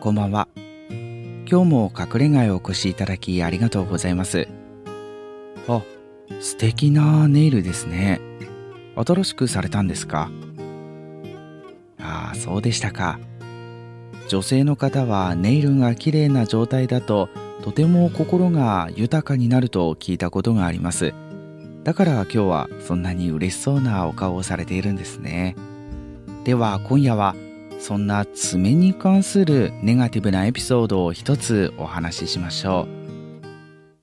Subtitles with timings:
[0.00, 0.48] こんばんは。
[1.46, 4.48] 今日も隠れ家へお越しいただきありがとうございます。
[5.68, 5.82] あ、
[6.40, 8.18] 素敵なネイルですね。
[8.96, 10.30] 新しくされたんですか？
[12.00, 13.20] ああ、そうでしたか。
[14.28, 17.28] 女性の方はネイルが綺麗な状態だと
[17.62, 21.12] とても心が豊かになると聞いたことがあります。
[21.84, 25.56] だから今日はそんなに嬉しそうなお顔をされているんですね。
[26.44, 27.36] では今夜は
[27.80, 32.86] そんな爪に関するネガティブなエピソードを一つお話ししましょ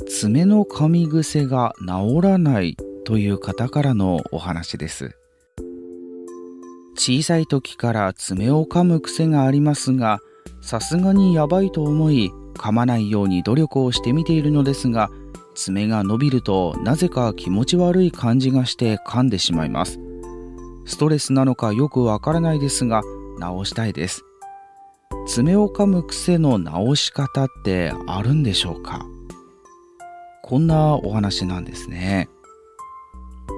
[0.00, 0.04] う。
[0.04, 5.16] 爪の噛み癖が治らないという方からのお話です。
[6.94, 10.20] 小さい時から爪を噛む癖がありますが、
[10.60, 15.08] さすがにやばいと思い、噛まないように努力をしてみているのですが、
[15.54, 19.98] 爪が伸びるとなぜか気持ち悪い感じがして噛んでしまいます。
[20.84, 23.02] ストレスなのかよくわからないですが、
[23.38, 24.22] 直したいです。
[25.26, 29.06] 爪を噛む癖の直し方ってあるんでしょうか？
[30.42, 32.28] こんなお話なんですね。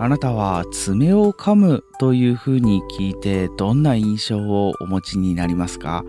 [0.00, 6.04] あなたは爪を噛むというふうに聞いてどんな印象をお持ちになりますか？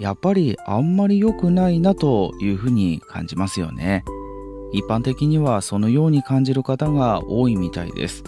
[0.00, 4.04] やっぱりあんまり良くないなというふうに感じますよね。
[4.72, 8.24] 一般的にはそのように感じる方が多いみたいです。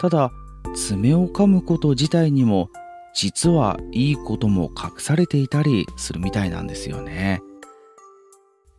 [0.00, 0.30] ただ、
[0.74, 2.68] 爪を噛むこと自体にも
[3.14, 7.40] 実はいいことも隠されていたりするみたいなんですよね。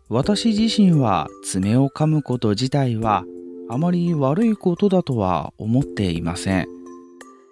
[0.09, 3.23] 私自身は爪を噛むこと自体は
[3.69, 6.67] あまり悪いことだとは思っていません。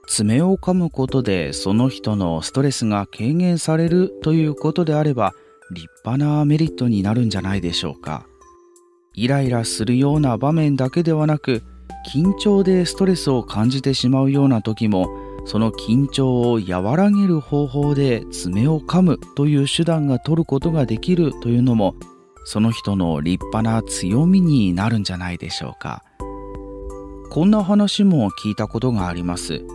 [0.07, 5.33] 爪を噛むことでその人のストレスが軽減されるということであれば
[5.71, 8.27] 立派なメリットになるんじゃないでしょうか。
[9.15, 11.63] イライラするような場面だけではなく
[12.11, 15.07] 緊張でストレスを感じてしまうような時も
[15.45, 21.95] その緊張を和らげる方法で爪を噛むという手段が取ることができるというのも
[22.45, 26.03] その人の立派な強みになるんじゃないでしょうか。
[27.29, 29.65] こんな話も聞いたことがあります。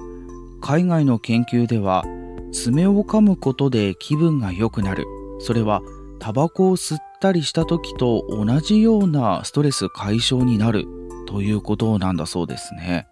[0.61, 2.05] 海外の研究では
[2.53, 5.06] 爪を噛むことで気分が良くなる。
[5.41, 5.83] それは
[6.19, 10.87] タバコを吸ったりした時と同じようなストレス解消になる
[11.27, 13.06] ということなんだそうですね。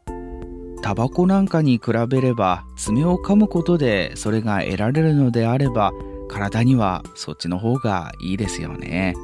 [0.86, 5.90] タバコなんかに比べれば爪を噛むことでそれが得られるのであれば
[6.28, 9.16] 体にはそっちの方がいいですよね。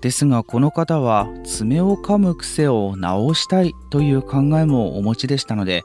[0.00, 5.84] ですがこの方は爪を噛む癖を直したいという考えもお持ちでしたので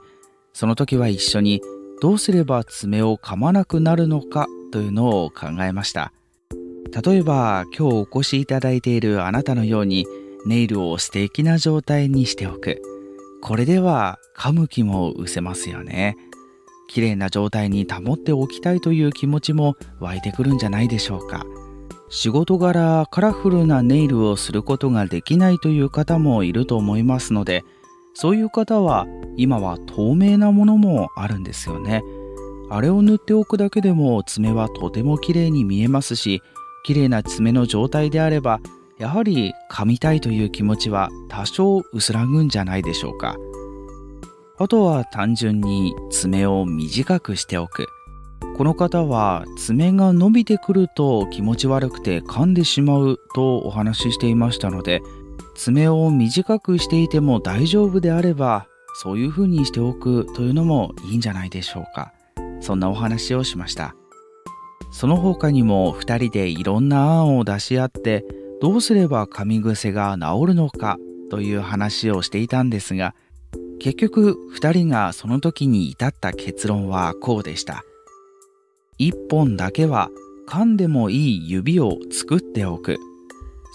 [0.52, 1.62] その時は一緒に
[2.02, 6.12] どうすれば爪を噛まなくなるのかというのを考えました
[7.06, 10.08] 例えば今日お越しいただいているあなたのように
[10.47, 12.81] ネイルを素敵な状態にしておく
[13.41, 16.17] これでは噛む気も失せますよね。
[16.89, 21.45] 綺麗な状態に保っておきたいという気持ちも湧いてくるんじゃないでしょうか。
[22.09, 27.63] 仕事柄カラフルなネイルをすることができないという方もいると思いますので、
[28.13, 29.05] そういう方は
[29.35, 32.01] 今は透明なものもあるんですよね。
[32.69, 36.41] あれを塗っておくだけでも爪はとても綺麗に見えますし、
[36.83, 38.61] 綺麗な爪の状態であれば
[39.00, 43.35] やはり噛みたいという気持ちは多少薄らぐんじゃないでしょうか。
[44.58, 47.88] あとは単純に爪を短くしておく。
[48.58, 55.03] この方は爪が伸びてくると気持ち悪くて噛んでしまうとお話ししていましたので、
[55.53, 62.14] 爪を短くしていても大丈夫であれば、そういう風にしておくというのもいいんじゃないでしょうか。
[62.62, 63.96] そんなお話をしました。
[64.91, 68.25] その他にも2人でいろんな案を出し合って
[68.62, 70.97] どうすれば噛み癖が治るのか
[71.29, 73.13] という話をしていたんですが
[73.79, 77.84] 結局2人がその時に至った結論はこうでした。
[79.00, 80.09] 1本だけは
[80.47, 82.97] 噛んでもいい指を作っておく。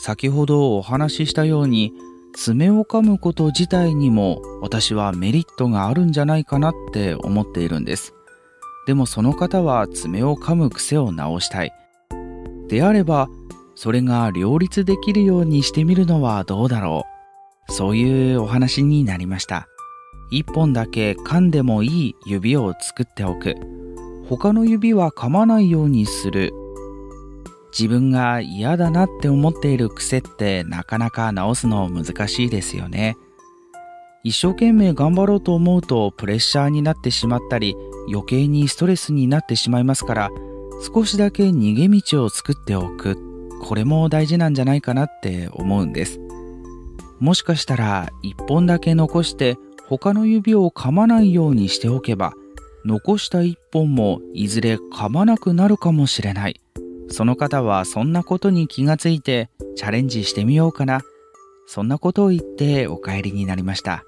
[0.01, 1.93] 先ほどお話ししたように
[2.35, 8.13] 爪を噛むこと自体にも私はメリットがあるんじゃないかなって思っているんです。
[8.87, 11.73] でもその方は爪を噛む癖を直したい。
[12.69, 13.29] であれば
[13.75, 17.05] それが両立できるようにしてみるのはどうだろ
[17.69, 17.73] う。
[17.73, 19.69] そういうお話になりました。
[20.31, 23.55] 一本だけ噛んでもいい指を作っておく。
[24.29, 26.53] 他の指は噛まないようにする。
[27.79, 33.17] 自分が嫌だなって思っている癖ってなかなか直すの難しいですよね。
[34.25, 37.75] 一生懸命頑張ろうと思うとプレッシャーになってしまったり
[38.09, 40.31] 余計にストレスになってしまいますから
[40.95, 43.32] 少しだけ逃げ道を作っておく
[43.63, 46.21] これも大事なんじゃないかなって思うんです
[47.21, 49.57] もしかしたら一本だけ残して
[49.87, 52.33] 他の指を噛まないようにしておけば
[52.85, 56.61] 残した一本もいずれ噛まなくなるかもしれない
[57.09, 61.03] その方はそんなことに気がついてチャレンジしてみようかな。
[61.67, 64.05] そんなことを言ってお帰りになりました。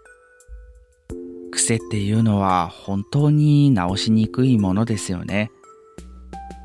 [1.50, 5.50] 癖っていうのは本当に直しにくいものですよね。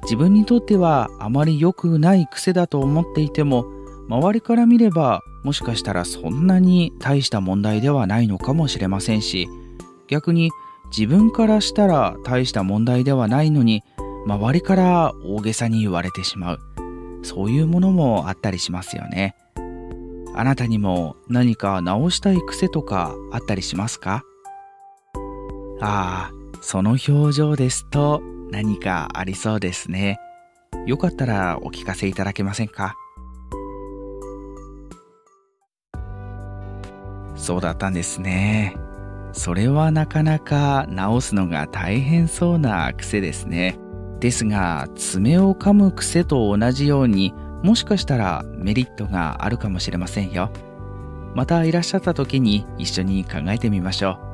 [0.03, 3.65] 自分にとってはあまり良くない癖だと思っていても
[4.07, 9.47] 周りから見ればもしかしたらそんなに大した問題ではないのかもしれませんし
[10.07, 10.51] 逆に
[10.91, 13.83] 自分からしたら大した問題ではないのに
[14.25, 16.59] 周りから大げさに言われてしまう。
[17.21, 19.35] そういうものもあったりしますよね。
[20.35, 24.23] あなたにも何か直したい癖とかあったりしますか？
[25.81, 28.21] ああその表情ですと。
[28.51, 30.19] 何かありそうですね
[30.85, 32.95] よかったらお聞かせいただけませんか？
[37.35, 38.75] そうだったんですね。
[39.31, 43.77] それはなかなか直すのが大変そうな癖ですね。
[44.19, 50.51] ですが、爪を噛む癖と同じように、もしかしたらメリットがあるかもしれませんよ。
[51.33, 54.28] またいらっしゃった時に一緒に考えてみましょう。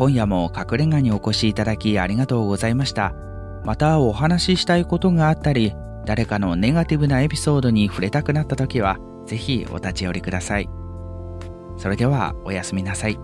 [0.00, 3.12] 今夜も隠れ家にお越しいただきありがとうございました。
[3.66, 5.74] またお話ししたいことがあったり、
[6.06, 10.70] 誰かのネガティブなエピソードに触れたくなった時は、ぜひお立ち寄りください。
[11.76, 13.18] それではおやすみなさい。